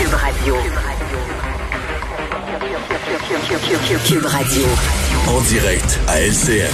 Cube 0.00 0.14
Radio. 0.14 0.56
Cube 4.06 4.24
Radio. 4.24 4.62
En 5.28 5.40
direct 5.42 6.00
à 6.08 6.22
LCN. 6.22 6.70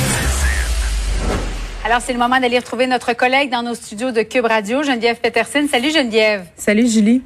Alors, 1.85 2.01
c'est 2.01 2.13
le 2.13 2.21
moment 2.21 2.39
d'aller 2.39 2.61
retrouver 2.61 2.87
notre 2.87 3.15
collègue 3.15 3.51
dans 3.51 3.65
nos 3.65 3.75
studios 3.75 4.13
de 4.13 4.23
Cube 4.23 4.45
Radio, 4.45 4.85
Geneviève 4.85 5.17
Peterson. 5.17 5.67
Salut 5.69 5.91
Geneviève. 5.91 6.45
Salut 6.57 6.89
Julie. 6.89 7.21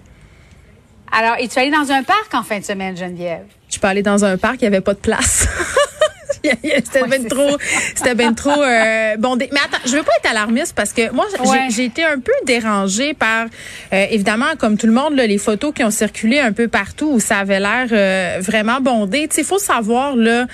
Alors, 1.13 1.37
es-tu 1.39 1.59
allée 1.59 1.71
dans 1.71 1.93
un 1.93 2.03
parc 2.03 2.33
en 2.33 2.45
fin 2.45 2.61
de 2.61 2.65
semaine, 2.65 2.97
Geneviève? 2.97 3.45
Je 3.69 3.79
peux 3.79 3.87
aller 3.87 4.03
dans 4.03 4.25
un 4.25 4.39
parc, 4.39 4.63
il 4.63 4.65
n'y 4.65 4.69
avait 4.69 4.81
pas 4.81 4.95
de 4.95 5.01
place. 5.01 5.49
c'était 6.85 7.03
Ouais, 7.03 7.19
bien 7.19 7.29
trop, 7.29 7.57
c'était 7.95 8.15
bien 8.15 8.33
trop 8.35 8.51
euh, 8.63 9.17
bondé. 9.19 9.49
Mais 9.53 9.61
attends, 9.61 9.83
je 9.87 9.97
veux 9.97 10.03
pas 10.03 10.13
être 10.23 10.31
alarmiste 10.31 10.75
parce 10.75 10.93
que 10.93 11.11
moi, 11.13 11.27
j'ai- 11.33 11.49
Ouais. 11.51 11.69
j'ai 11.71 11.85
été 11.85 12.05
un 12.05 12.19
peu 12.19 12.33
dérangée 12.45 13.15
par, 13.15 13.47
euh, 13.93 14.07
évidemment, 14.11 14.47
comme 14.59 14.77
tout 14.77 14.87
le 14.87 14.93
monde, 14.93 15.17
là, 15.17 15.27
les 15.27 15.39
photos 15.39 15.73
qui 15.75 15.83
ont 15.85 15.91
circulé 15.91 16.39
un 16.39 16.53
peu 16.53 16.69
partout 16.69 17.11
où 17.15 17.21
ça 17.21 17.39
avait 17.39 17.61
l'air 17.61 17.87
euh, 17.93 18.39
vraiment 18.41 18.81
bondé. 18.81 19.27
Tu 19.29 19.37
sais, 19.37 19.41
il 19.43 19.47
faut 19.47 19.59
savoir 19.59 20.17
là 20.17 20.47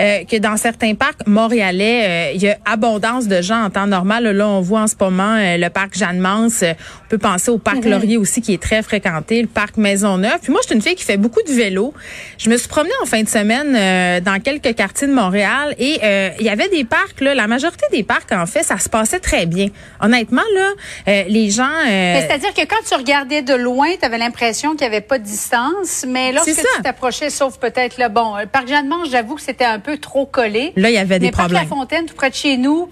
euh, 0.00 0.24
que 0.24 0.36
dans 0.38 0.56
certains 0.56 0.94
parcs 0.94 1.26
montréalais, 1.26 2.30
euh, 2.30 2.32
il 2.34 2.42
y 2.42 2.48
a 2.48 2.56
abondance 2.64 3.26
de 3.28 3.42
gens 3.42 3.62
en 3.64 3.70
temps 3.70 3.86
normal. 3.86 4.24
Là, 4.24 4.48
on 4.48 4.60
voit 4.60 4.80
en 4.82 4.86
ce 4.86 4.94
moment 5.00 5.36
euh, 5.36 5.56
le 5.56 5.68
parc 5.70 5.96
Jeanne-Mance. 5.96 6.62
On 6.62 7.08
peut 7.08 7.18
penser 7.18 7.50
au 7.50 7.58
parc 7.58 7.84
Laurier 7.84 8.16
aussi 8.16 8.40
qui 8.40 8.54
est 8.54 8.62
très 8.62 8.82
fréquenté, 8.82 9.40
le 9.42 9.48
parc 9.48 9.76
Maisonneuve. 9.76 10.38
Puis 10.42 10.50
moi, 10.52 10.60
je 10.62 10.68
suis 10.68 10.76
une 10.76 10.82
fille 10.82 10.94
qui 10.96 11.04
fait 11.04 11.16
beaucoup 11.16 11.42
de 11.46 11.52
vélo. 11.52 11.92
Je 12.38 12.50
me 12.50 12.56
suis 12.56 12.68
promenée 12.68 12.94
en 13.02 13.06
fin 13.06 13.22
de 13.22 13.28
semaine 13.28 13.74
euh, 13.76 14.20
dans 14.20 14.40
quelques 14.40 14.74
quartiers 14.74 15.06
de 15.06 15.12
Montréal 15.12 15.33
et 15.34 15.98
euh, 16.02 16.30
il 16.38 16.46
y 16.46 16.48
avait 16.48 16.68
des 16.68 16.84
parcs 16.84 17.20
là, 17.20 17.34
la 17.34 17.46
majorité 17.46 17.86
des 17.90 18.02
parcs 18.02 18.32
en 18.32 18.46
fait, 18.46 18.62
ça 18.62 18.78
se 18.78 18.88
passait 18.88 19.20
très 19.20 19.46
bien. 19.46 19.68
Honnêtement 20.00 20.42
là, 20.54 20.70
euh, 21.08 21.24
les 21.28 21.50
gens 21.50 21.64
euh, 21.64 22.20
C'est-à-dire 22.20 22.54
que 22.54 22.62
quand 22.62 22.82
tu 22.86 22.94
regardais 22.94 23.42
de 23.42 23.54
loin, 23.54 23.88
tu 23.98 24.04
avais 24.04 24.18
l'impression 24.18 24.70
qu'il 24.70 24.80
n'y 24.80 24.94
avait 24.94 25.00
pas 25.00 25.18
de 25.18 25.24
distance, 25.24 26.04
mais 26.06 26.32
lorsque 26.32 26.54
tu 26.54 26.82
t'approchais, 26.82 27.30
sauf 27.30 27.58
peut-être 27.58 27.98
le 27.98 28.08
bon, 28.08 28.36
le 28.36 28.46
parc 28.46 28.68
Jeanne-Mance, 28.68 29.08
j'avoue 29.10 29.34
que 29.34 29.42
c'était 29.42 29.64
un 29.64 29.78
peu 29.78 29.98
trop 29.98 30.26
collé. 30.26 30.72
Là, 30.76 30.90
il 30.90 30.94
y 30.94 30.98
avait 30.98 31.18
des 31.18 31.26
mais 31.26 31.32
Parc 31.32 31.48
problèmes. 31.48 31.62
La 31.62 31.68
Fontaine, 31.68 32.06
tout 32.06 32.14
près 32.14 32.30
de 32.30 32.34
chez 32.34 32.56
nous, 32.56 32.90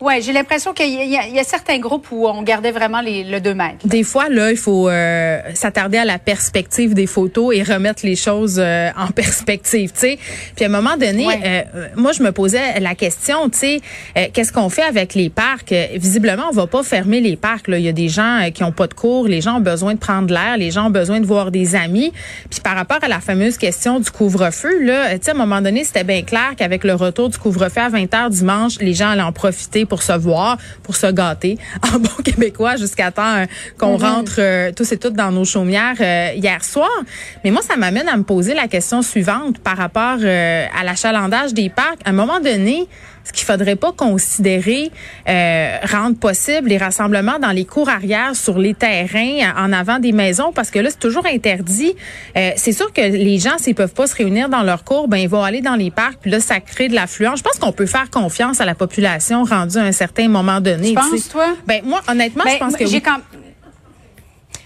ouais, 0.00 0.20
j'ai 0.20 0.32
l'impression 0.32 0.72
qu'il 0.72 0.88
y, 0.90 1.16
a- 1.16 1.26
y 1.28 1.44
certains 1.44 1.78
groupes 1.78 2.06
où 2.10 2.26
on 2.26 2.42
gardait 2.42 2.70
vraiment 2.72 3.00
les, 3.00 3.24
le 3.24 3.40
2 3.40 3.54
mètres. 3.54 3.86
Des 3.86 4.02
fois, 4.02 4.28
là, 4.28 4.50
il 4.50 4.56
faut 4.56 4.88
euh, 4.88 5.40
s'attarder 5.54 5.98
à 5.98 6.04
la 6.04 6.18
perspective 6.18 6.94
des 6.94 7.06
photos 7.06 7.54
et 7.56 7.62
remettre 7.62 8.04
les 8.04 8.16
choses 8.16 8.56
euh, 8.58 8.90
en 8.96 9.06
perspective, 9.12 9.92
tu 9.92 9.98
sais. 10.00 10.18
Puis 10.56 10.64
à 10.64 10.68
un 10.68 10.70
moment 10.70 10.96
donné, 10.96 11.26
Ouais. 11.26 11.40
euh, 11.74 11.88
moi, 11.96 12.12
je 12.12 12.22
me 12.22 12.32
posais 12.32 12.80
la 12.80 12.94
question, 12.94 13.48
tu 13.48 13.58
sais, 13.58 13.80
qu'est-ce 14.32 14.52
qu'on 14.52 14.68
fait 14.68 14.82
avec 14.82 15.14
les 15.14 15.30
parcs? 15.30 15.72
Visiblement, 15.94 16.44
on 16.50 16.54
va 16.54 16.66
pas 16.66 16.82
fermer 16.82 17.20
les 17.20 17.36
parcs. 17.36 17.68
Là, 17.68 17.78
il 17.78 17.84
y 17.84 17.88
a 17.88 17.92
des 17.92 18.08
gens 18.08 18.48
qui 18.52 18.64
ont 18.64 18.72
pas 18.72 18.86
de 18.86 18.94
cours, 18.94 19.26
les 19.28 19.40
gens 19.40 19.56
ont 19.56 19.60
besoin 19.60 19.94
de 19.94 19.98
prendre 19.98 20.32
l'air, 20.32 20.56
les 20.56 20.70
gens 20.70 20.86
ont 20.88 20.90
besoin 20.90 21.20
de 21.20 21.26
voir 21.26 21.50
des 21.50 21.74
amis. 21.76 22.12
Puis 22.50 22.60
par 22.60 22.74
rapport 22.76 22.98
à 23.02 23.08
la 23.08 23.20
fameuse 23.20 23.56
question 23.58 24.00
du 24.00 24.10
couvre-feu, 24.10 24.82
là, 24.84 25.18
tu 25.18 25.24
sais, 25.24 25.30
à 25.30 25.34
un 25.34 25.38
moment 25.38 25.60
donné, 25.60 25.84
c'était 25.84 26.04
bien 26.04 26.22
clair 26.22 26.52
qu'avec 26.56 26.84
le 26.84 26.94
retour 26.94 27.28
du 27.28 27.38
couvre-feu 27.38 27.80
à 27.80 27.88
20 27.88 28.04
h 28.12 28.30
dimanche, 28.30 28.78
les 28.80 28.94
gens 28.94 29.10
allaient 29.10 29.22
en 29.22 29.32
profiter 29.32 29.83
pour 29.86 30.02
se 30.02 30.12
voir, 30.12 30.58
pour 30.82 30.96
se 30.96 31.06
gâter, 31.06 31.58
en 31.82 31.98
bon 31.98 32.22
québécois, 32.24 32.76
jusqu'à 32.76 33.10
temps 33.10 33.36
euh, 33.36 33.46
qu'on 33.78 33.96
rentre 33.96 34.36
euh, 34.38 34.72
tous 34.72 34.90
et 34.92 34.98
toutes 34.98 35.14
dans 35.14 35.30
nos 35.30 35.44
chaumières 35.44 35.96
euh, 36.00 36.32
hier 36.34 36.64
soir. 36.64 36.90
Mais 37.44 37.50
moi, 37.50 37.62
ça 37.62 37.76
m'amène 37.76 38.08
à 38.08 38.16
me 38.16 38.22
poser 38.22 38.54
la 38.54 38.68
question 38.68 39.02
suivante 39.02 39.58
par 39.58 39.76
rapport 39.76 40.18
à 40.24 40.84
l'achalandage 40.84 41.54
des 41.54 41.70
parcs. 41.70 42.00
À 42.04 42.10
un 42.10 42.12
moment 42.12 42.40
donné, 42.40 42.88
est-ce 43.24 43.32
qu'il 43.32 43.46
faudrait 43.46 43.76
pas 43.76 43.92
considérer 43.92 44.90
euh, 45.28 45.76
rendre 45.90 46.16
possible 46.16 46.68
les 46.68 46.76
rassemblements 46.78 47.38
dans 47.38 47.50
les 47.52 47.64
cours 47.64 47.88
arrière 47.88 48.36
sur 48.36 48.58
les 48.58 48.74
terrains 48.74 49.52
en 49.56 49.72
avant 49.72 49.98
des 49.98 50.12
maisons 50.12 50.52
parce 50.52 50.70
que 50.70 50.78
là 50.78 50.90
c'est 50.90 50.98
toujours 50.98 51.24
interdit. 51.26 51.94
Euh, 52.36 52.50
c'est 52.56 52.72
sûr 52.72 52.92
que 52.92 53.00
les 53.00 53.38
gens 53.38 53.56
s'ils 53.58 53.74
peuvent 53.74 53.94
pas 53.94 54.06
se 54.06 54.14
réunir 54.14 54.48
dans 54.48 54.62
leur 54.62 54.84
cours, 54.84 55.08
ben 55.08 55.16
ils 55.16 55.28
vont 55.28 55.42
aller 55.42 55.62
dans 55.62 55.74
les 55.76 55.90
parcs 55.90 56.18
puis 56.20 56.30
là 56.30 56.40
ça 56.40 56.60
crée 56.60 56.88
de 56.88 56.94
l'affluence. 56.94 57.38
Je 57.38 57.44
pense 57.44 57.58
qu'on 57.58 57.72
peut 57.72 57.86
faire 57.86 58.10
confiance 58.10 58.60
à 58.60 58.64
la 58.66 58.74
population 58.74 59.44
rendue 59.44 59.78
à 59.78 59.82
un 59.84 59.92
certain 59.92 60.28
moment 60.28 60.60
donné. 60.60 60.88
Tu 60.88 60.94
penses, 60.94 61.28
toi? 61.30 61.46
Ben 61.66 61.80
moi 61.84 62.02
honnêtement, 62.08 62.44
Ben, 62.44 62.52
je 62.54 62.58
pense 62.58 62.76
que 62.76 62.86
j'ai 62.86 62.96
oui. 62.96 63.02
quand- 63.02 63.20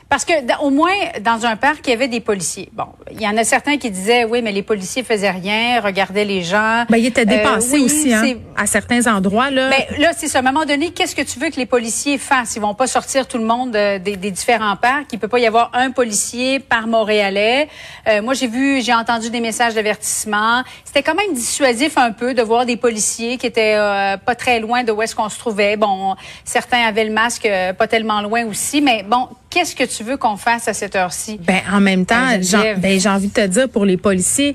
Parce 0.08 0.24
que 0.24 0.32
au 0.62 0.70
moins 0.70 0.90
dans 1.22 1.44
un 1.44 1.56
parc, 1.56 1.86
il 1.86 1.90
y 1.90 1.92
avait 1.92 2.08
des 2.08 2.20
policiers. 2.20 2.70
Bon, 2.72 2.86
il 3.12 3.20
y 3.20 3.28
en 3.28 3.36
a 3.36 3.44
certains 3.44 3.76
qui 3.76 3.90
disaient 3.90 4.24
oui, 4.24 4.40
mais 4.40 4.52
les 4.52 4.62
policiers 4.62 5.02
faisaient 5.02 5.30
rien, 5.30 5.82
regardaient 5.82 6.24
les 6.24 6.42
gens. 6.42 6.84
Ben, 6.88 6.96
il 6.96 7.04
était 7.04 7.22
Euh, 7.22 7.24
dépassé 7.26 7.74
oui, 7.74 7.82
aussi 7.82 8.14
hein, 8.14 8.22
à 8.58 8.66
certains 8.66 9.06
endroits 9.06 9.50
là. 9.50 9.70
Ben, 9.70 9.98
là, 9.98 10.10
c'est 10.16 10.28
ça. 10.28 10.38
À 10.38 10.42
un 10.42 10.44
moment 10.44 10.64
donné, 10.64 10.90
qu'est-ce 10.90 11.14
que 11.14 11.22
tu 11.22 11.38
veux 11.38 11.50
que 11.50 11.56
les 11.56 11.66
policiers 11.66 12.18
fassent? 12.18 12.56
Ils 12.56 12.62
vont 12.62 12.74
pas 12.74 12.86
sortir 12.86 13.26
tout 13.26 13.38
le 13.38 13.44
monde 13.44 13.74
euh, 13.76 13.98
des, 13.98 14.16
des 14.16 14.30
différents 14.30 14.76
parcs. 14.76 15.06
Il 15.12 15.18
peut 15.18 15.28
pas 15.28 15.38
y 15.38 15.46
avoir 15.46 15.70
un 15.74 15.90
policier 15.90 16.58
par 16.58 16.86
Montréalais. 16.86 17.68
Euh, 18.08 18.22
moi, 18.22 18.34
j'ai 18.34 18.48
vu, 18.48 18.82
j'ai 18.82 18.94
entendu 18.94 19.30
des 19.30 19.40
messages 19.40 19.74
d'avertissement. 19.74 20.62
C'était 20.84 21.02
quand 21.02 21.14
même 21.14 21.34
dissuasif 21.34 21.96
un 21.96 22.12
peu 22.12 22.34
de 22.34 22.42
voir 22.42 22.66
des 22.66 22.76
policiers 22.76 23.38
qui 23.38 23.46
étaient 23.46 23.76
euh, 23.76 24.16
pas 24.16 24.34
très 24.34 24.60
loin 24.60 24.82
de 24.82 24.92
où 24.92 25.00
est-ce 25.02 25.14
qu'on 25.14 25.28
se 25.28 25.38
trouvait. 25.38 25.76
Bon, 25.76 26.16
certains 26.44 26.86
avaient 26.86 27.04
le 27.04 27.12
masque 27.12 27.46
euh, 27.46 27.72
pas 27.72 27.86
tellement 27.86 28.20
loin 28.22 28.44
aussi. 28.44 28.80
Mais 28.80 29.04
bon, 29.08 29.28
qu'est-ce 29.50 29.76
que 29.76 29.84
tu 29.84 30.02
veux 30.02 30.16
qu'on 30.16 30.36
fasse 30.36 30.66
à 30.68 30.74
cette 30.74 30.96
heure-ci? 30.96 31.38
Ben, 31.42 31.60
en 31.72 31.80
même 31.80 32.06
temps, 32.06 32.26
ben, 32.76 33.00
j'ai 33.00 33.08
envie 33.08 33.28
de 33.28 33.32
te 33.32 33.46
dire, 33.46 33.68
pour 33.68 33.84
les 33.84 33.96
policiers, 33.96 34.54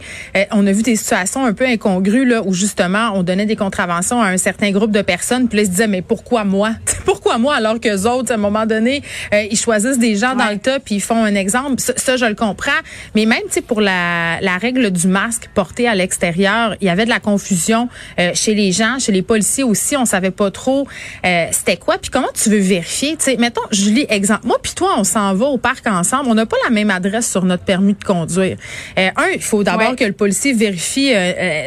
on 0.52 0.66
a 0.68 0.72
vu 0.72 0.81
des 0.81 0.96
situations 0.96 1.46
un 1.46 1.53
peu 1.53 1.66
incongrues, 1.66 2.25
là, 2.25 2.42
où 2.44 2.53
justement, 2.53 3.12
on 3.13 3.24
donnait 3.24 3.46
des 3.46 3.56
contraventions 3.56 3.93
à 4.22 4.28
un 4.28 4.38
certain 4.38 4.72
groupe 4.72 4.92
de 4.92 5.02
personnes, 5.02 5.48
puis 5.48 5.58
là, 5.58 5.64
ils 5.64 5.68
se 5.68 5.72
disaient, 5.72 5.88
mais 5.88 6.02
pourquoi 6.02 6.44
moi? 6.44 6.72
pourquoi 7.06 7.38
moi, 7.38 7.56
alors 7.56 7.80
que 7.80 7.88
les 7.90 8.06
autres, 8.06 8.31
à 8.31 8.36
un 8.36 8.38
moment 8.38 8.66
donné, 8.66 9.02
euh, 9.34 9.44
ils 9.50 9.58
choisissent 9.58 10.00
des 10.00 10.16
gens 10.16 10.36
dans 10.36 10.50
le 10.50 10.58
tas, 10.58 10.80
puis 10.80 10.96
ils 10.96 11.02
font 11.02 11.24
un 11.24 11.36
exemple. 11.36 11.80
Ça, 11.80 11.94
ça, 11.96 12.18
je 12.18 12.26
le 12.26 12.36
comprends. 12.36 12.72
Mais 13.16 13.26
même, 13.26 13.42
pour 13.68 13.81
la, 13.81 14.40
la 14.42 14.58
règle 14.58 14.92
du 14.92 15.08
masque 15.08 15.50
porté 15.54 15.88
à 15.88 15.96
l'extérieur, 15.96 16.76
il 16.81 16.88
y 16.88 16.90
avait 16.90 17.06
de 17.06 17.09
la 17.09 17.20
confusion 17.20 17.90
euh, 18.20 18.31
chez 18.34 18.54
les 18.56 18.72
gens, 18.72 19.00
chez 19.00 19.12
les 19.12 19.22
policiers 19.22 19.64
aussi. 19.64 19.96
On 19.96 20.06
savait 20.06 20.31
pas 20.31 20.52
trop 20.52 20.88
euh, 21.25 21.46
c'était 21.52 21.78
quoi. 21.78 21.98
Puis 21.98 22.10
comment 22.12 22.30
tu 22.34 22.50
veux 22.50 22.60
vérifier? 22.60 23.16
Tu 23.18 23.25
sais, 23.25 23.38
mettons, 23.38 23.62
Julie, 23.72 24.06
exemple. 24.10 24.48
Moi 24.48 24.58
puis 24.62 24.74
toi, 24.74 24.96
on 24.98 25.04
s'en 25.04 25.34
va 25.34 25.46
au 25.46 25.58
parc 25.58 25.86
ensemble. 25.88 26.30
On 26.30 26.36
n'a 26.36 26.46
pas 26.46 26.58
la 26.64 26.70
même 26.70 26.90
adresse 26.90 27.30
sur 27.30 27.46
notre 27.46 27.64
permis 27.64 27.94
de 27.94 28.04
conduire. 28.04 28.58
Un, 28.98 29.12
il 29.34 29.42
faut 29.42 29.64
d'abord 29.64 29.92
Ouais. 29.92 29.96
que 29.96 30.06
le 30.06 30.14
policier 30.14 30.54
vérifie 30.54 31.12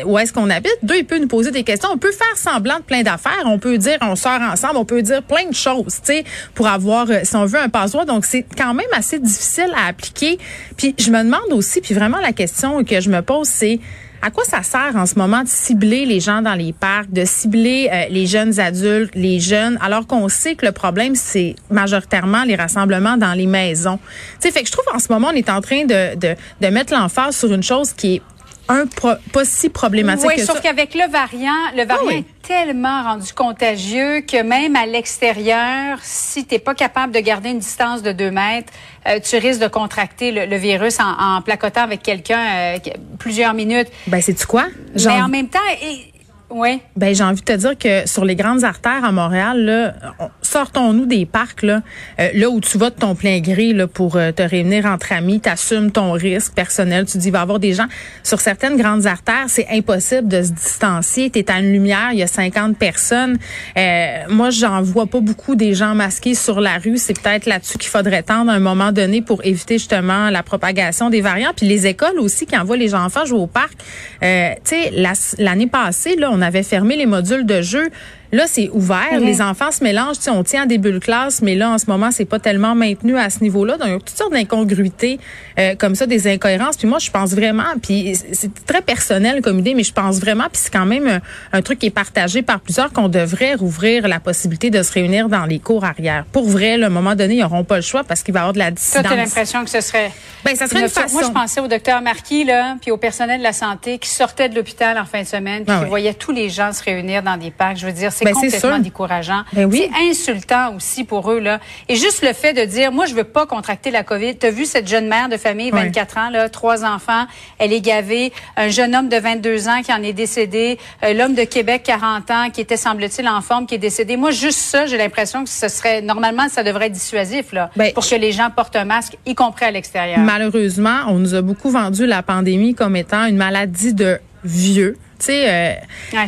où 0.05 0.19
est-ce 0.19 0.33
qu'on 0.33 0.49
habite. 0.51 0.79
Deux, 0.83 0.97
il 0.97 1.05
peut 1.05 1.19
nous 1.19 1.29
poser 1.29 1.51
des 1.51 1.65
questions. 1.65 1.89
On 1.93 1.99
peut 1.99 2.13
faire 2.17 2.37
semblant 2.37 2.79
de 2.79 2.83
plein 2.83 3.03
d'affaires. 3.03 3.43
On 3.45 3.59
peut 3.59 3.79
dire 3.79 3.99
on 4.01 4.17
sort 4.17 4.41
ensemble. 4.41 4.77
On 4.77 4.85
peut 4.85 5.03
dire 5.03 5.23
plein 5.23 5.49
de 5.49 5.55
choses, 5.55 6.01
tu 6.05 6.13
sais, 6.13 6.25
pour 6.55 6.67
avoir, 6.67 7.11
euh, 7.11 7.21
si 7.23 7.37
on 7.37 7.45
veut, 7.45 7.59
un 7.59 7.69
passeport. 7.69 8.07
Donc, 8.07 8.25
c'est 8.25 8.45
quand 8.57 8.75
même 8.75 8.87
assez 8.93 9.19
difficile 9.19 9.73
à 9.77 9.89
appliquer. 9.89 10.39
Puis, 10.77 10.95
je 10.99 11.11
me 11.11 11.23
demande 11.23 11.53
aussi, 11.53 11.81
puis 11.81 11.95
vraiment 11.95 12.19
la 12.19 12.33
question 12.33 12.85
que 12.85 13.01
je 13.01 13.11
me 13.11 13.23
pose, 13.23 13.49
c'est 13.49 13.81
à 14.23 14.31
quoi 14.31 14.45
ça 14.45 14.63
sert 14.63 14.97
en 14.97 15.07
ce 15.07 15.17
moment 15.17 15.43
de 15.43 15.49
cibler 15.49 16.05
les 16.07 16.21
gens 16.21 16.43
dans 16.43 16.55
les 16.55 16.73
parcs, 16.73 17.11
de 17.13 17.25
cibler 17.25 17.89
euh, 17.93 18.05
les 18.11 18.27
jeunes 18.27 18.59
adultes, 18.59 19.15
les 19.15 19.41
jeunes, 19.41 19.79
alors 19.83 20.07
qu'on 20.07 20.29
sait 20.29 20.55
que 20.55 20.67
le 20.67 20.73
problème, 20.73 21.15
c'est 21.15 21.55
majoritairement 21.71 22.45
les 22.45 22.57
rassemblements 22.57 23.17
dans 23.17 23.35
les 23.35 23.47
maisons? 23.47 23.99
Tu 24.41 24.49
sais, 24.49 24.51
fait 24.53 24.63
que 24.63 24.67
je 24.67 24.73
trouve 24.73 24.87
en 24.93 24.99
ce 24.99 25.13
moment, 25.13 25.29
on 25.33 25.37
est 25.37 25.51
en 25.51 25.61
train 25.61 25.85
de, 25.85 26.17
de, 26.17 26.35
de 26.61 26.67
mettre 26.69 26.95
l'emphase 26.95 27.37
sur 27.37 27.53
une 27.53 27.63
chose 27.63 27.93
qui 27.93 28.17
est 28.17 28.23
un 28.69 28.87
pro- 28.87 29.15
pas 29.33 29.45
si 29.45 29.69
problématique 29.69 30.27
Oui, 30.27 30.37
que 30.37 30.43
sauf 30.45 30.61
qu'avec 30.61 30.95
le 30.95 31.09
variant, 31.11 31.53
le 31.77 31.85
variant 31.85 32.07
oui. 32.07 32.25
est 32.43 32.47
tellement 32.47 33.03
rendu 33.03 33.33
contagieux 33.33 34.21
que 34.23 34.43
même 34.43 34.77
à 34.77 34.87
l'extérieur, 34.87 35.99
si 36.03 36.47
tu 36.47 36.55
n'es 36.55 36.59
pas 36.59 36.75
capable 36.75 37.13
de 37.13 37.21
garder 37.21 37.51
une 37.51 37.59
distance 37.61 38.03
de 38.03 38.13
deux 38.13 38.31
mètres, 38.31 38.73
euh, 39.07 39.21
tu 39.21 39.37
risques 39.37 39.61
de 39.61 39.69
contracter 39.69 40.33
le, 40.33 40.47
le 40.47 40.57
virus 40.57 40.99
en, 41.01 41.37
en 41.37 41.43
placotant 41.43 41.83
avec 41.83 42.03
quelqu'un 42.03 42.45
euh, 42.77 42.79
plusieurs 43.19 43.55
minutes. 43.55 43.89
Ben, 44.07 44.21
c'est 44.21 44.35
tu 44.35 44.47
quoi? 44.47 44.67
Mais 44.95 45.07
en 45.21 45.29
même 45.29 45.49
temps, 45.49 45.59
et- 45.83 46.13
Oui. 46.49 46.81
Ben 46.95 47.13
j'ai 47.13 47.25
envie 47.25 47.41
de 47.41 47.45
te 47.45 47.57
dire 47.57 47.77
que 47.77 48.09
sur 48.09 48.25
les 48.25 48.37
grandes 48.37 48.63
artères 48.63 49.05
à 49.05 49.11
Montréal, 49.11 49.65
là, 49.65 49.95
sortons-nous 50.43 51.05
des 51.05 51.27
parcs 51.27 51.63
là, 51.63 51.83
euh, 52.21 52.29
là 52.35 52.49
où 52.51 52.61
tu 52.61 52.79
vas 52.79 52.91
de 52.91 52.95
ton 52.95 53.17
plein 53.17 53.41
gré 53.41 53.73
là 53.73 53.89
pour 53.89 54.15
euh, 54.15 54.31
te 54.31 54.43
réunir 54.43 54.87
entre 54.87 55.13
amis, 55.13 55.41
t'assumes 55.41 55.91
ton 55.91 56.13
risque 56.13 56.55
personnel, 56.55 57.05
tu 57.07 57.19
dis 57.19 57.29
il 57.29 57.33
va 57.33 57.41
y 57.41 57.43
avoir 57.43 57.59
des 57.59 57.73
gens 57.73 57.87
sur 58.23 58.41
certaines 58.41 58.77
grandes 58.77 59.07
artères, 59.07 59.47
c'est 59.49 59.67
impossible 59.71 60.29
de 60.29 60.43
se 60.43 60.53
distancier, 60.53 61.31
tu 61.31 61.41
es 61.41 61.51
à 61.51 61.59
une 61.59 61.73
lumière, 61.73 62.11
il 62.13 62.19
y 62.19 62.23
a 62.23 62.29
50 62.29 62.79
personnes. 62.79 63.39
Euh, 63.77 64.19
moi 64.29 64.51
j'en 64.51 64.83
vois 64.83 65.07
pas 65.07 65.21
beaucoup 65.21 65.57
des 65.57 65.75
gens 65.75 65.97
masqués 65.97 66.37
sur 66.37 66.61
la 66.61 66.79
rue, 66.79 66.97
c'est 66.97 67.21
peut-être 67.21 67.47
là-dessus 67.47 67.77
qu'il 67.77 67.91
faudrait 67.91 68.23
tendre 68.23 68.53
à 68.53 68.55
un 68.55 68.61
moment 68.61 68.93
donné 68.93 69.21
pour 69.21 69.45
éviter 69.45 69.79
justement 69.79 70.31
la 70.31 70.45
propagation 70.45 71.11
des 71.11 71.23
variants 71.23 71.53
puis 71.57 71.67
les 71.67 71.89
écoles 71.89 72.21
aussi 72.21 72.47
qui 72.47 72.57
envoient 72.57 72.77
les 72.77 72.95
enfants 72.95 73.25
jouer 73.25 73.41
au 73.41 73.49
parc. 73.49 73.77
tu 74.21 74.27
sais 74.65 74.93
l'année 75.39 75.67
passée 75.67 76.15
là 76.15 76.36
on 76.37 76.43
avait 76.43 76.63
fermé 76.63 76.97
les 76.97 77.07
modules 77.07 77.47
de 77.47 77.63
jeu. 77.63 77.89
Là, 78.37 78.45
c'est 78.47 78.69
ouvert. 78.71 79.19
Les 79.19 79.41
enfants 79.41 79.73
se 79.73 79.83
mélangent. 79.83 80.19
on 80.29 80.45
tient 80.45 80.65
en 80.65 80.67
début 80.67 80.93
de 80.93 80.99
classe, 80.99 81.41
mais 81.41 81.55
là, 81.55 81.71
en 81.71 81.79
ce 81.79 81.87
moment, 81.87 82.11
c'est 82.11 82.27
pas 82.27 82.39
tellement 82.39 82.75
maintenu 82.75 83.17
à 83.17 83.31
ce 83.31 83.43
niveau-là. 83.43 83.79
Donc, 83.79 83.87
il 83.87 83.93
y 83.93 83.95
a 83.95 83.99
toutes 83.99 84.11
sortes 84.11 84.33
d'incongruités 84.33 85.19
euh, 85.59 85.75
comme 85.75 85.95
ça, 85.95 86.07
des 86.07 86.29
incohérences. 86.29 86.77
Puis 86.77 86.87
moi, 86.87 86.99
je 86.99 87.11
pense 87.11 87.33
vraiment, 87.33 87.65
puis 87.83 88.15
c'est 88.33 88.53
très 88.67 88.83
personnel 88.83 89.41
comme 89.41 89.59
idée, 89.61 89.73
mais 89.73 89.85
je 89.85 89.93
pense 89.93 90.21
vraiment, 90.21 90.45
puis 90.53 90.61
c'est 90.63 90.73
quand 90.73 90.85
même 90.85 91.23
un, 91.53 91.63
truc 91.63 91.79
qui 91.79 91.87
est 91.87 91.91
partagé 91.91 92.43
par 92.43 92.61
plusieurs, 92.61 92.93
qu'on 92.93 93.09
devrait 93.09 93.55
rouvrir 93.55 94.07
la 94.07 94.21
possibilité 94.21 94.69
de 94.69 94.83
se 94.83 94.93
réunir 94.93 95.31
dans 95.31 95.47
les 95.47 95.59
cours 95.59 95.85
arrière. 95.85 96.27
Pour 96.31 96.47
vrai, 96.47 96.83
à 96.83 96.87
un 96.87 96.91
moment 96.91 97.15
donné, 97.15 97.37
ils 97.37 97.41
n'auront 97.41 97.65
pas 97.65 97.77
le 97.77 97.83
choix 97.83 98.05
parce 98.05 98.23
qu'il 98.23 98.35
va 98.35 98.41
y 98.41 98.43
avoir 98.43 98.53
de 98.53 98.59
la 98.59 98.71
dissidence. 98.71 99.03
Toi, 99.03 99.13
tu 99.13 99.17
l'impression 99.17 99.65
que 99.65 99.71
ce 99.71 99.81
serait... 99.81 100.13
Ben, 100.45 100.55
ça 100.55 100.67
serait 100.67 100.83
une, 100.83 100.89
façon. 100.89 101.15
Moi, 101.15 101.23
je 101.25 101.33
pensais 101.33 101.61
au 101.61 101.69
docteur 101.69 102.03
Marquis, 102.03 102.45
là, 102.45 102.77
puis 102.83 102.91
au 102.91 102.99
personnel 102.99 103.39
de 103.39 103.43
la 103.43 103.55
santé 103.55 103.99
qui 103.99 104.11
sortait 104.11 104.51
de 104.51 104.55
l'hôpital 104.55 104.99
en 104.99 105.07
fin 105.07 105.23
de 105.23 105.27
semaine, 105.27 105.65
puis 105.65 105.75
ah 105.75 105.83
qui 105.83 105.89
voyait 105.89 106.15
tous 106.15 106.33
les 106.33 106.51
gens 106.51 106.73
se 106.73 106.85
réunir 106.85 107.23
dans 107.23 107.39
des 107.39 107.51
parcs. 107.51 107.79
Je 107.79 107.87
veux 107.87 107.93
dire, 107.93 108.13
c'est 108.13 108.26
ben, 108.27 108.35
complètement 108.35 108.79
décourageant. 108.79 109.43
Ben 109.53 109.71
c'est 109.71 109.91
insultant 110.11 110.75
aussi 110.75 111.05
pour 111.05 111.31
eux 111.31 111.41
là. 111.41 111.61
Et 111.89 111.97
juste 111.97 112.23
le 112.23 112.33
fait 112.33 112.53
de 112.53 112.65
dire, 112.65 112.93
moi 112.93 113.07
je 113.07 113.15
veux 113.15 113.25
pas 113.25 113.47
contracter 113.47 113.91
la 113.91 114.03
COVID. 114.03 114.37
T'as 114.37 114.51
vu 114.51 114.65
cette 114.65 114.89
jeune 114.89 115.09
mère 115.09 115.29
de 115.29 115.37
famille, 115.37 115.71
24 115.71 116.19
ans 116.19 116.31
là, 116.31 116.49
trois 116.49 116.85
enfants, 116.85 117.27
elle 117.59 117.73
est 117.73 117.81
gavée. 117.81 118.33
Un 118.57 118.69
jeune 118.69 118.95
homme 118.95 119.09
de 119.09 119.17
22 119.17 119.69
ans 119.69 119.83
qui 119.83 119.93
en 119.93 120.03
est 120.03 120.13
décédé. 120.13 120.79
Euh, 121.05 121.13
l'homme 121.13 121.35
de 121.35 121.45
Québec, 121.45 121.83
40 121.85 122.31
ans, 122.31 122.51
qui 122.53 122.61
était 122.61 122.77
semble-t-il 122.77 123.29
en 123.29 123.41
forme, 123.41 123.67
qui 123.67 123.75
est 123.75 123.79
décédé. 123.79 124.17
Moi 124.17 124.31
juste 124.31 124.59
ça, 124.59 124.87
j'ai 124.87 124.97
l'impression 124.97 125.45
que 125.45 125.51
ce 125.51 125.69
serait 125.69 126.03
normalement 126.03 126.49
ça 126.49 126.63
devrait 126.63 126.87
être 126.87 126.93
dissuasif 126.93 127.53
là, 127.53 127.71
ben, 127.77 127.93
pour 127.93 128.07
que 128.07 128.15
les 128.15 128.33
gens 128.33 128.51
portent 128.51 128.77
un 128.77 128.85
masque, 128.85 129.17
y 129.27 129.35
compris 129.35 129.65
à 129.65 129.71
l'extérieur. 129.71 130.19
Malheureusement, 130.19 131.05
on 131.09 131.19
nous 131.19 131.35
a 131.35 131.43
beaucoup 131.43 131.71
vendu 131.71 132.07
la 132.07 132.23
pandémie 132.23 132.75
comme 132.75 132.97
étant 132.97 133.27
une 133.27 133.37
maladie 133.37 133.95
de 133.95 134.19
vieux. 134.45 134.97
Tu 135.19 135.27
sais, 135.27 135.49
euh, 135.49 135.75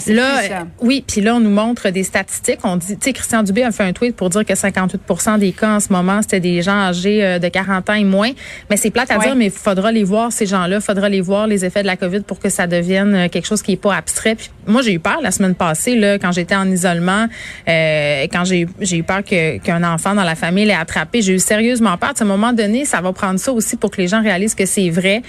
là, 0.09 0.67
oui, 0.81 1.05
puis 1.07 1.21
là, 1.21 1.37
on 1.37 1.41
nous 1.41 1.51
montre 1.51 1.91
des 1.91 2.03
statistiques. 2.03 2.61
On 2.65 2.77
dit, 2.77 2.97
tu 2.97 3.05
sais, 3.05 3.13
Christian 3.13 3.43
Dubé 3.43 3.63
a 3.63 3.71
fait 3.71 3.85
un 3.85 3.93
tweet 3.93 4.17
pour 4.17 4.31
dire 4.31 4.45
que 4.45 4.55
58% 4.55 5.39
des 5.39 5.53
cas 5.53 5.77
en 5.77 5.81
ce 5.81 5.93
moment, 5.93 6.23
c'était 6.23 6.41
des 6.41 6.63
gens 6.63 6.73
âgés 6.73 7.25
euh, 7.25 7.39
de 7.39 7.49
40 7.49 7.91
ans 7.91 7.95
et 7.95 8.05
moins. 8.05 8.31
Mais 8.71 8.77
c'est 8.77 8.91
plate 8.91 9.11
à 9.11 9.19
dire, 9.19 9.37
mais 9.37 9.47
il 9.47 9.51
faudra 9.51 9.93
les 9.93 10.05
voir, 10.05 10.33
ces 10.33 10.47
gens-là. 10.47 10.77
Il 10.77 10.83
faudra 10.83 11.09
les 11.09 11.21
voir, 11.21 11.47
les 11.47 11.65
effets 11.65 11.83
de 11.83 11.87
la 11.87 11.97
COVID, 11.97 12.21
pour 12.21 12.39
que 12.39 12.49
ça 12.49 12.67
devienne 12.67 13.15
euh, 13.15 13.29
quelque 13.29 13.47
chose 13.47 13.63
qui 13.63 13.73
est 13.73 13.77
pas 13.77 13.95
abstrait. 13.95 14.35
Puis 14.35 14.51
moi, 14.67 14.83
j'ai 14.83 14.95
eu 14.95 15.01
peur 15.01 15.21
la 15.23 15.31
semaine 15.31 15.55
passée, 15.55 15.97
là, 15.97 16.19
quand 16.19 16.33
j'étais 16.33 16.57
en 16.57 16.71
isolement, 16.71 17.27
euh, 17.69 18.27
quand 18.33 18.45
j'ai 18.45 18.67
eu 18.97 19.03
peur 19.03 19.23
que, 19.25 19.59
qu'un 19.59 19.85
enfant 19.85 20.15
dans 20.15 20.25
la 20.25 20.35
famille 20.35 20.65
l'ait 20.65 20.75
attrapé. 20.75 21.23
J'ai 21.23 21.35
eu 21.35 21.39
sérieusement 21.39 21.97
peur. 21.97 22.15
À 22.19 22.23
un 22.23 22.27
moment 22.27 22.53
donné, 22.53 22.85
ça 22.85 23.01
va 23.01 23.13
prendre 23.13 23.39
ça 23.39 23.53
aussi 23.53 23.77
pour 23.77 23.91
que 23.91 24.01
les 24.01 24.09
gens 24.09 24.23
réalisent 24.23 24.55
que 24.55 24.67
c'est 24.67 24.91
vrai. 24.91 25.23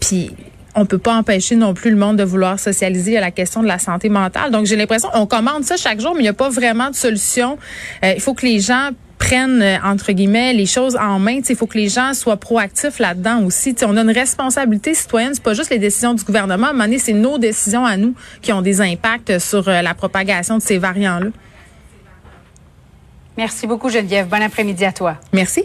puis 0.00 0.30
on 0.76 0.84
peut 0.84 0.98
pas 0.98 1.14
empêcher 1.14 1.56
non 1.56 1.74
plus 1.74 1.90
le 1.90 1.96
monde 1.96 2.18
de 2.18 2.22
vouloir 2.22 2.60
socialiser 2.60 3.16
à 3.16 3.20
la 3.20 3.30
question 3.30 3.62
de 3.62 3.66
la 3.66 3.78
santé 3.78 4.08
mentale. 4.10 4.50
Donc 4.52 4.66
j'ai 4.66 4.76
l'impression 4.76 5.08
on 5.14 5.26
commande 5.26 5.64
ça 5.64 5.76
chaque 5.76 6.00
jour, 6.00 6.12
mais 6.14 6.20
il 6.20 6.24
n'y 6.24 6.28
a 6.28 6.34
pas 6.34 6.50
vraiment 6.50 6.90
de 6.90 6.94
solution. 6.94 7.58
Euh, 8.04 8.12
il 8.14 8.20
faut 8.20 8.34
que 8.34 8.44
les 8.44 8.60
gens 8.60 8.90
prennent 9.18 9.62
euh, 9.62 9.78
entre 9.82 10.12
guillemets 10.12 10.52
les 10.52 10.66
choses 10.66 10.94
en 10.96 11.18
main. 11.18 11.40
Il 11.48 11.56
faut 11.56 11.66
que 11.66 11.78
les 11.78 11.88
gens 11.88 12.12
soient 12.12 12.36
proactifs 12.36 12.98
là-dedans 12.98 13.42
aussi. 13.44 13.74
T'sais, 13.74 13.86
on 13.86 13.96
a 13.96 14.02
une 14.02 14.10
responsabilité 14.10 14.92
citoyenne. 14.92 15.32
C'est 15.32 15.42
pas 15.42 15.54
juste 15.54 15.70
les 15.70 15.78
décisions 15.78 16.12
du 16.12 16.22
gouvernement. 16.22 16.66
À 16.66 16.70
un 16.70 16.72
moment 16.74 16.84
donné, 16.84 16.98
c'est 16.98 17.14
nos 17.14 17.38
décisions 17.38 17.86
à 17.86 17.96
nous 17.96 18.14
qui 18.42 18.52
ont 18.52 18.60
des 18.60 18.82
impacts 18.82 19.38
sur 19.38 19.66
euh, 19.68 19.80
la 19.80 19.94
propagation 19.94 20.58
de 20.58 20.62
ces 20.62 20.76
variants-là. 20.76 21.28
Merci 23.38 23.66
beaucoup, 23.66 23.88
Geneviève. 23.88 24.28
Bon 24.28 24.42
après-midi 24.42 24.84
à 24.84 24.92
toi. 24.92 25.16
Merci. 25.32 25.64